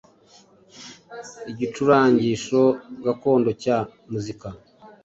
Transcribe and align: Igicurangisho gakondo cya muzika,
Igicurangisho 1.51 2.61
gakondo 3.03 3.49
cya 3.61 3.77
muzika, 4.11 4.47